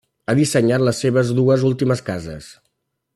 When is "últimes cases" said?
1.71-2.51